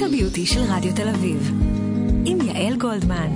[0.00, 1.52] תוכנית הביוטי של רדיו תל אביב,
[2.24, 3.30] עם יעל גולדמן.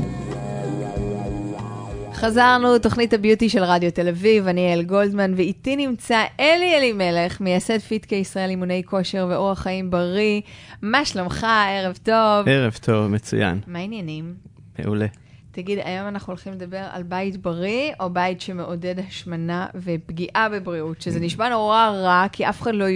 [2.13, 7.79] חזרנו, תוכנית הביוטי של רדיו תל אביב, אני יעל גולדמן, ואיתי נמצא אלי אלימלך, מייסד
[7.79, 10.41] פיטקי ישראל אימוני כושר ואורח חיים בריא.
[10.83, 11.47] מה שלומך?
[11.69, 12.49] ערב טוב.
[12.49, 13.61] ערב טוב, מצוין.
[13.67, 14.35] מה העניינים?
[14.79, 15.07] מעולה.
[15.51, 21.21] תגיד, היום אנחנו הולכים לדבר על בית בריא, או בית שמעודד השמנה ופגיעה בבריאות, שזה
[21.21, 22.87] נשמע נורא רע, כי אף אחד לא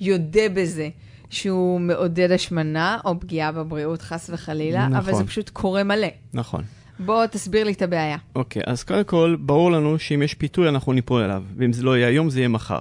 [0.00, 0.88] יודה בזה.
[1.32, 4.96] שהוא מעודד השמנה או פגיעה בבריאות, חס וחלילה, נכון.
[4.96, 6.08] אבל זה פשוט קורה מלא.
[6.34, 6.62] נכון.
[6.98, 8.16] בוא תסביר לי את הבעיה.
[8.36, 11.96] אוקיי, אז קודם כל, ברור לנו שאם יש פיתוי, אנחנו ניפול עליו, ואם זה לא
[11.96, 12.80] יהיה היום, זה יהיה מחר.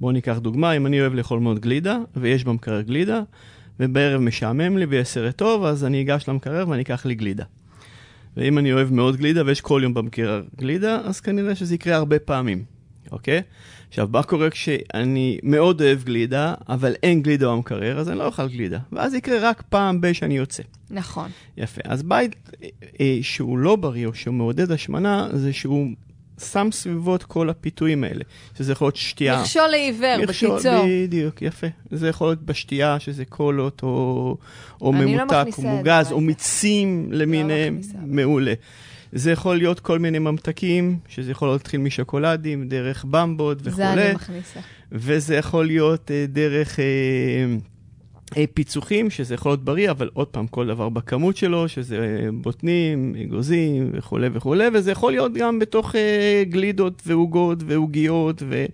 [0.00, 3.20] בואו ניקח דוגמה, אם אני אוהב לאכול מאוד גלידה, ויש במקרר גלידה,
[3.80, 7.44] ובערב משעמם לי ויש סרט טוב, אז אני אגש למקרר ואני אקח לי גלידה.
[8.36, 12.18] ואם אני אוהב מאוד גלידה ויש כל יום במקרר גלידה, אז כנראה שזה יקרה הרבה
[12.18, 12.64] פעמים,
[13.12, 13.42] אוקיי?
[13.88, 18.48] עכשיו, מה קורה כשאני מאוד אוהב גלידה, אבל אין גלידה במקרר, אז אני לא אוכל
[18.48, 18.78] גלידה.
[18.92, 20.62] ואז יקרה רק פעם ב- שאני יוצא.
[20.90, 21.30] נכון.
[21.56, 21.80] יפה.
[21.84, 22.36] אז בית
[23.00, 25.88] אה, שהוא לא בריא או שהוא מעודד השמנה, זה שהוא
[26.40, 28.24] שם סביבות כל הפיתויים האלה.
[28.58, 29.40] שזה יכול להיות שתייה.
[29.40, 30.84] מכשול לעיוור, מכשול, בקיצור.
[30.88, 31.66] בדיוק, יפה.
[31.90, 34.36] זה יכול להיות בשתייה, שזה קולות, או,
[34.80, 37.80] או לא ממותק, לא או מוגז, או מיצים למיניהם.
[37.94, 38.54] לא מעולה.
[39.14, 43.76] זה יכול להיות כל מיני ממתקים, שזה יכול להתחיל משוקולדים, דרך במבות וכולי.
[43.76, 44.60] זה אני מכניסה.
[44.92, 46.78] וזה יכול להיות uh, דרך...
[46.78, 46.82] Uh,
[48.54, 53.90] פיצוחים, שזה יכול להיות בריא, אבל עוד פעם, כל דבר בכמות שלו, שזה בוטנים, אגוזים
[53.92, 58.64] וכולי וכולי, וזה יכול להיות גם בתוך uh, גלידות ועוגות ועוגיות ו...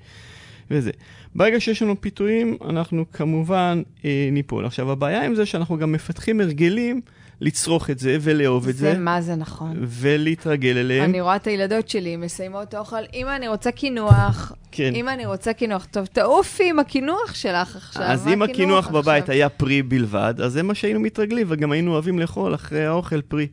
[0.71, 0.91] וזה.
[1.35, 4.67] ברגע שיש לנו פיתויים, אנחנו כמובן uh, ניפול.
[4.67, 7.01] עכשיו, הבעיה עם זה שאנחנו גם מפתחים הרגלים
[7.41, 8.93] לצרוך את זה ולאהוב את זה.
[8.93, 9.77] זה מה זה נכון.
[9.83, 11.11] ולהתרגל אליהם.
[11.11, 14.53] אני רואה את הילדות שלי מסיימות אוכל, אמא, אני רוצה קינוח.
[14.73, 14.95] כן.
[14.95, 15.87] אמא, אני רוצה קינוח.
[15.91, 18.03] טוב, תעופי עם הקינוח שלך עכשיו.
[18.03, 22.19] אז אם הקינוח בבית היה פרי בלבד, אז זה מה שהיינו מתרגלים, וגם היינו אוהבים
[22.19, 23.47] לאכול אחרי האוכל פרי.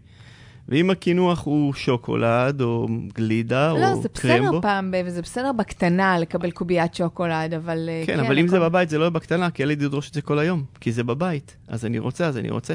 [0.69, 3.95] ואם הקינוח הוא שוקולד, או גלידה, לא, או קרמבו...
[3.95, 7.89] לא, זה בסדר פעם, וזה בסדר בקטנה לקבל קוביית שוקולד, אבל...
[8.05, 10.39] כן, כן אבל אם זה בבית, זה לא בקטנה, כי ילד ידרוש את זה כל
[10.39, 11.57] היום, כי זה בבית.
[11.67, 12.73] אז אני רוצה, אז אני רוצה.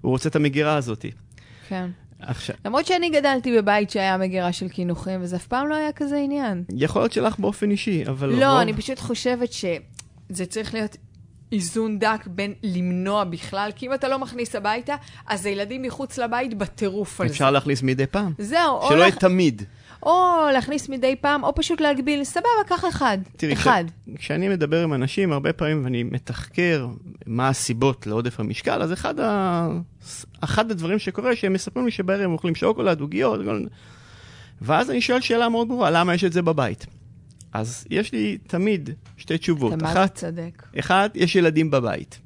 [0.00, 1.04] הוא רוצה את המגירה הזאת.
[1.68, 1.90] כן.
[2.20, 2.56] עכשיו.
[2.64, 6.64] למרות שאני גדלתי בבית שהיה מגירה של קינוחים, וזה אף פעם לא היה כזה עניין.
[6.76, 8.28] יכול להיות שלך באופן אישי, אבל...
[8.28, 8.58] לא, רוב...
[8.60, 10.96] אני פשוט חושבת שזה צריך להיות
[11.52, 14.94] איזון דק בין למנוע בכלל, כי אם אתה לא מכניס הביתה,
[15.26, 17.32] אז הילדים מחוץ לבית בטירוף על זה.
[17.32, 18.32] אפשר להכניס מדי פעם.
[18.38, 18.80] זהו.
[18.88, 19.62] שלא יהיה תמיד.
[20.04, 23.18] או להכניס מדי פעם, או פשוט להגביל, סבבה, קח אחד.
[23.36, 23.84] תראי, אחד.
[24.14, 26.86] כשאני מדבר עם אנשים, הרבה פעמים ואני מתחקר
[27.26, 29.68] מה הסיבות לעודף המשקל, אז אחד, ה...
[30.40, 33.40] אחד הדברים שקורה, שהם מספרים לי שבערב הם אוכלים שוקולד, עוגיות,
[34.62, 36.86] ואז אני שואל שאלה מאוד ברורה, למה יש את זה בבית?
[37.52, 39.72] אז יש לי תמיד שתי תשובות.
[39.72, 40.62] אתה מה צודק.
[40.78, 42.18] אחד, יש ילדים בבית.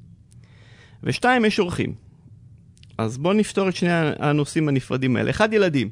[1.03, 1.95] ושתיים, יש אורחים.
[2.99, 5.31] אז בואו נפתור את שני הנושאים הנפרדים האלה.
[5.31, 5.91] אחד, ילדים.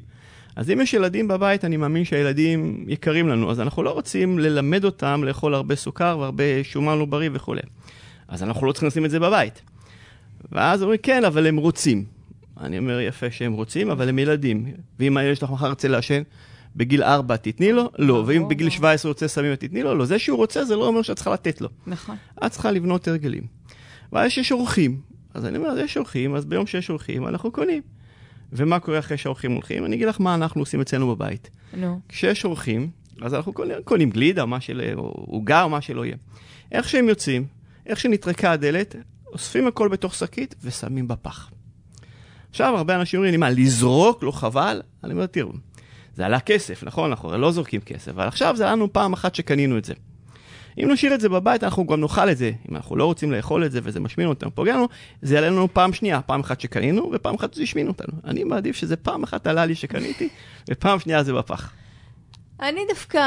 [0.57, 4.85] אז אם יש ילדים בבית, אני מאמין שהילדים יקרים לנו, אז אנחנו לא רוצים ללמד
[4.85, 7.61] אותם לאכול הרבה סוכר והרבה שומן לא בריא וכולי.
[8.27, 9.61] אז אנחנו לא צריכים לשים את זה בבית.
[10.51, 12.05] ואז אומרים, כן, אבל הם רוצים.
[12.59, 14.65] אני אומר, יפה שהם רוצים, אבל הם ילדים.
[14.99, 16.21] ואם הילד שלך מחר רוצה לעשן,
[16.75, 17.91] בגיל 4 תתני לו?
[17.99, 18.23] לא.
[18.27, 19.95] ואם בגיל 17 רוצה סמים, תתני לו?
[19.95, 20.05] לא.
[20.05, 21.69] זה שהוא רוצה, זה לא אומר שאת צריכה לתת לו.
[21.87, 22.15] נכון.
[22.45, 23.43] את צריכה לבנות הרגלים.
[24.11, 24.99] ואז יש אורחים.
[25.33, 27.81] אז אני אומר, יש אורחים, אז ביום שיש אורחים, אנחנו קונים.
[28.51, 29.85] ומה קורה אחרי שהאורחים הולכים?
[29.85, 31.49] אני אגיד לך מה אנחנו עושים אצלנו בבית.
[31.73, 31.99] נו.
[32.09, 32.89] כשיש אורחים,
[33.21, 34.93] אז אנחנו קונים, קונים גלידה, מה של...
[34.95, 36.15] עוגה, או מה שלא יהיה.
[36.71, 37.45] איך שהם יוצאים,
[37.85, 38.95] איך שנטרקה הדלת,
[39.33, 41.51] אוספים הכל בתוך שקית ושמים בפח.
[42.49, 44.23] עכשיו, הרבה אנשים אומרים לי, מה, לזרוק?
[44.23, 44.81] לא חבל?
[45.03, 45.51] אני אומר, תראו,
[46.15, 47.09] זה עלה כסף, נכון?
[47.09, 49.93] אנחנו לא זורקים כסף, אבל עכשיו זה לנו פעם אחת שקנינו את זה.
[50.83, 52.51] אם נשאיר את זה בבית, אנחנו גם נאכל את זה.
[52.69, 54.87] אם אנחנו לא רוצים לאכול את זה וזה משמין אותנו, פוגע לנו,
[55.21, 58.13] זה יעלה לנו פעם שנייה, פעם אחת שקנינו, ופעם אחת זה השמין אותנו.
[58.25, 60.29] אני מעדיף שזה פעם אחת עלה לי שקניתי,
[60.69, 61.71] ופעם שנייה זה בפח.
[62.61, 63.19] אני דווקא,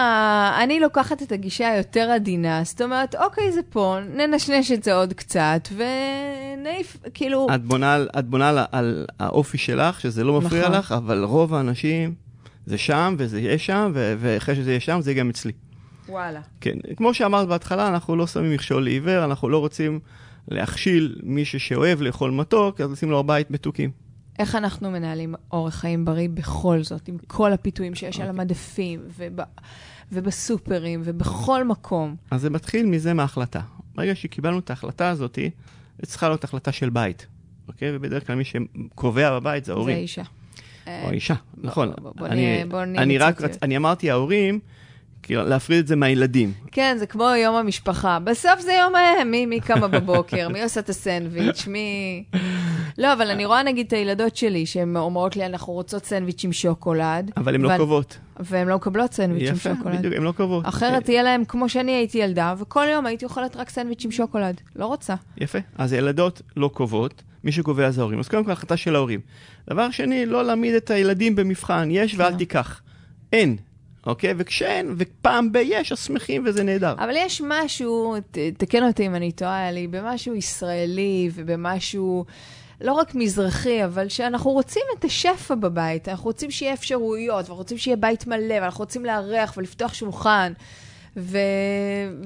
[0.62, 5.12] אני לוקחת את הגישה היותר עדינה, זאת אומרת, אוקיי, זה פה, ננשנש את זה עוד
[5.12, 7.46] קצת, ונעיף, כאילו...
[7.54, 10.78] את בונה, את בונה על, על האופי שלך, שזה לא מפריע נכון.
[10.78, 12.14] לך, אבל רוב האנשים,
[12.66, 15.52] זה שם, וזה יהיה שם, ואחרי שזה יהיה שם, זה יהיה גם אצלי.
[16.10, 16.40] וואלה.
[16.60, 20.00] כן, כמו שאמרת בהתחלה, אנחנו לא שמים מכשול לעיוור, אנחנו לא רוצים
[20.48, 23.90] להכשיל מישהו שאוהב לאכול מתוק, אז לשים לו הבית מתוקים.
[24.38, 28.22] איך אנחנו מנהלים אורח חיים בריא בכל זאת, עם כל הפיתויים שיש okay.
[28.22, 28.40] על אוקיי.
[28.40, 29.40] המדפים וב,
[30.12, 32.16] ובסופרים ובכל מקום?
[32.30, 33.60] אז זה מתחיל מזה מההחלטה.
[33.94, 35.38] ברגע שקיבלנו את ההחלטה הזאת,
[35.98, 37.26] זה צריכה להיות החלטה של בית,
[37.68, 37.96] אוקיי?
[37.96, 39.96] ובדרך כלל מי שקובע בבית זה ההורים.
[39.96, 40.22] זה אישה.
[40.86, 41.92] או אישה, נכון.
[42.00, 43.58] בוא, בוא, אני, בוא אני רק רצ...
[43.62, 44.60] אני אמרתי ההורים,
[45.30, 46.52] להפריד את זה מהילדים.
[46.72, 48.18] כן, זה כמו יום המשפחה.
[48.18, 52.24] בסוף זה יום ההם, מי, מי קמה בבוקר, מי עושה את הסנדוויץ', מי...
[52.98, 56.52] לא, אבל אני רואה נגיד את הילדות שלי, שהן אומרות לי, אנחנו רוצות סנדוויץ' עם
[56.52, 57.30] שוקולד.
[57.36, 58.18] אבל הן לא קובעות.
[58.40, 59.98] והן לא מקבלות סנדוויץ' עם יפה, שוקולד.
[59.98, 60.68] בדיוק, הן לא קובעות.
[60.68, 64.60] אחרת יהיה להם כמו שאני הייתי ילדה, וכל יום הייתי אוכלת רק סנדוויץ' עם שוקולד.
[64.76, 65.14] לא רוצה.
[65.38, 65.58] יפה.
[65.78, 68.18] אז ילדות לא קובעות, מי שקובע זה ההורים.
[68.18, 69.20] אז קודם כל, החלטה של ההורים.
[69.70, 72.38] דבר שני, לא להעמיד את הילדים במבחן, יש ואל כן.
[72.38, 72.80] תיקח.
[73.32, 73.56] אין,
[74.06, 74.34] אוקיי?
[74.36, 76.94] וכשאין, ופעם ב- יש, אז שמחים וזה נהדר.
[76.98, 82.24] אבל יש משהו, ת, תקן אותי אם אני טועה, לי, במשהו ישראלי ובמשהו
[82.80, 87.78] לא רק מזרחי, אבל שאנחנו רוצים את השפע בבית, אנחנו רוצים שיהיה אפשרויות, ואנחנו רוצים
[87.78, 90.52] שיהיה בית מלא, ואנחנו רוצים לארח ולפתוח שולחן.
[91.16, 91.38] ו...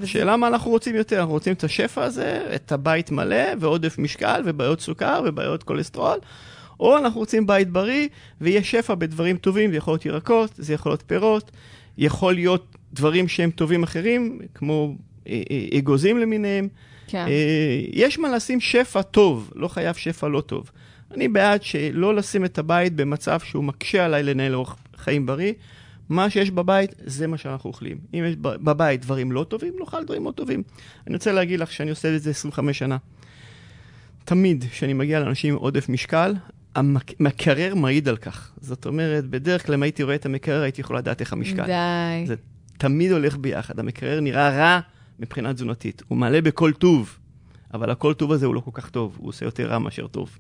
[0.05, 4.43] שאלה מה אנחנו רוצים יותר, אנחנו רוצים את השפע הזה, את הבית מלא, ועודף משקל,
[4.45, 6.19] ובעיות סוכר, ובעיות כולסטרול,
[6.81, 8.09] או אנחנו רוצים בית בריא,
[8.41, 11.51] ויש שפע בדברים טובים, זה יכול להיות ירקות, זה יכול להיות פירות,
[11.99, 14.95] יכול להיות דברים שהם טובים אחרים, כמו
[15.29, 16.69] אה, אה, אגוזים למיניהם.
[17.07, 17.27] כן.
[17.29, 20.71] אה, יש מה לשים שפע טוב, לא חייב שפע לא טוב.
[21.11, 25.53] אני בעד שלא לשים את הבית במצב שהוא מקשה עליי לנהל אורח חיים בריא.
[26.09, 27.99] מה שיש בבית, זה מה שאנחנו אוכלים.
[28.15, 30.63] אם יש בבית דברים לא טובים, נאכל דברים לא טובים.
[31.07, 32.97] אני רוצה להגיד לך שאני עושה את זה 25 שנה.
[34.25, 36.35] תמיד כשאני מגיע לאנשים עם עודף משקל,
[36.75, 38.53] המקרר מעיד על כך.
[38.61, 41.67] זאת אומרת, בדרך כלל אם הייתי רואה את המקרר, הייתי יכול לדעת איך המשקל.
[41.67, 42.27] די.
[42.27, 42.35] זה
[42.79, 43.79] תמיד הולך ביחד.
[43.79, 44.81] המקרר נראה רע
[45.19, 46.03] מבחינה תזונתית.
[46.09, 47.19] הוא מלא בכל טוב,
[47.75, 50.39] אבל הכל טוב הזה הוא לא כל כך טוב, הוא עושה יותר רע מאשר טוב.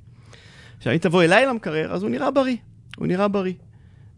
[0.77, 2.57] עכשיו, אם תבוא אליי למקרר, אז הוא נראה בריא.
[2.97, 3.55] הוא נראה בריא.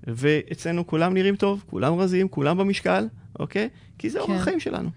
[0.07, 3.07] ואצלנו כולם נראים טוב, כולם רזים, כולם במשקל,
[3.39, 3.69] אוקיי?
[3.99, 4.41] כי זה אורח כן.
[4.41, 4.91] החיים שלנו.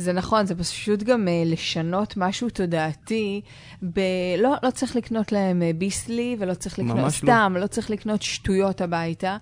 [0.00, 3.40] זה נכון, זה פשוט גם uh, לשנות משהו תודעתי.
[3.82, 4.00] ב...
[4.38, 7.10] לא, לא צריך לקנות להם uh, ביסלי, ולא צריך לקנות, לא.
[7.10, 7.60] סתם, לא.
[7.60, 9.36] לא צריך לקנות שטויות הביתה.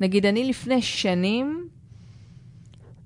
[0.00, 1.68] נגיד, אני לפני שנים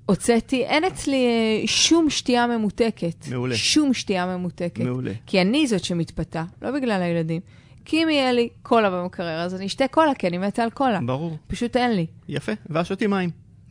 [0.06, 1.26] הוצאתי, אין אצלי
[1.64, 3.28] uh, שום שתייה ממותקת.
[3.30, 3.56] מעולה.
[3.56, 4.84] שום שתייה ממותקת.
[4.84, 5.12] מעולה.
[5.26, 7.40] כי אני זאת שמתפתה, לא בגלל הילדים.
[7.84, 11.00] כי אם יהיה לי קולה במקרר, אז אני אשתה קולה, כי אני מתה על קולה.
[11.06, 11.36] ברור.
[11.46, 12.06] פשוט אין לי.
[12.28, 12.52] יפה.
[12.70, 13.30] ואז שותים מים.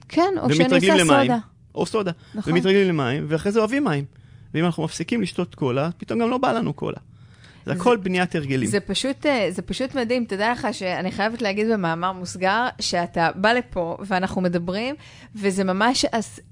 [0.09, 1.06] כן, או שאני למים.
[1.06, 1.38] סודה.
[1.77, 2.12] או סודה.
[2.35, 2.53] נכון.
[2.53, 4.06] ומתרגלים למים, ואחרי זה אוהבים מים.
[4.53, 6.97] ואם אנחנו מפסיקים לשתות קולה, פתאום גם לא בא לנו קולה.
[7.65, 8.69] זה זה- הכל בניית הרגלים.
[8.69, 10.25] זה פשוט, אה, זה פשוט מדהים.
[10.25, 14.95] תדע לך שאני חייבת להגיד במאמר מוסגר, שאתה בא לפה ואנחנו מדברים,
[15.35, 16.06] וזה ממש,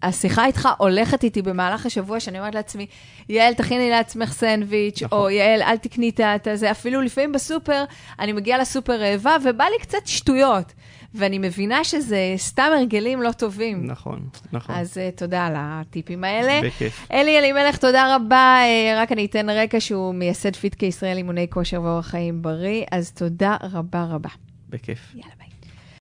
[0.03, 2.85] השיחה איתך הולכת איתי במהלך השבוע, שאני אומרת לעצמי,
[3.29, 5.19] יעל, תכיני לעצמך סנדוויץ', נכון.
[5.19, 6.71] או יעל, אל תקני את ה- את הזה.
[6.71, 7.83] אפילו לפעמים בסופר,
[8.19, 10.73] אני מגיעה לסופר רעבה, ובא לי קצת שטויות.
[11.15, 13.85] ואני מבינה שזה סתם הרגלים לא טובים.
[13.85, 14.75] נכון, נכון.
[14.75, 16.61] אז uh, תודה על הטיפים האלה.
[16.67, 17.07] בכיף.
[17.11, 18.57] אלי אלימלך, תודה רבה.
[18.61, 23.11] אה, רק אני אתן רקע שהוא מייסד פיטקה ישראל אימוני כושר ואורח חיים בריא, אז
[23.11, 24.29] תודה רבה רבה.
[24.69, 24.99] בכיף.
[25.15, 25.54] יאללה ביי.